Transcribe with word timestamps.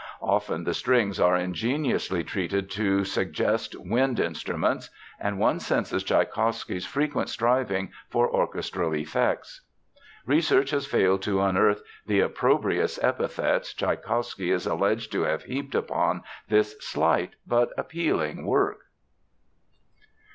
Often 0.23 0.63
the 0.63 0.73
strings 0.73 1.19
are 1.19 1.35
ingeniously 1.35 2.23
treated 2.23 2.71
to 2.71 3.03
suggest 3.05 3.75
wind 3.79 4.19
instruments, 4.19 4.89
and 5.19 5.37
one 5.37 5.59
senses 5.59 6.03
Tschaikowsky's 6.03 6.87
frequent 6.87 7.29
striving 7.29 7.91
for 8.09 8.27
orchestral 8.27 8.95
effects. 8.95 9.61
Research 10.25 10.71
has 10.71 10.87
failed 10.87 11.21
to 11.21 11.39
unearth 11.41 11.83
the 12.07 12.19
"opprobrious 12.19 12.97
epithets" 13.03 13.75
Tschaikowsky 13.75 14.49
is 14.51 14.65
alleged 14.65 15.11
to 15.11 15.21
have 15.21 15.43
heaped 15.43 15.75
upon 15.75 16.23
this 16.49 16.75
slight 16.83 17.35
but 17.45 17.69
appealing 17.77 18.43
work. 18.47 18.85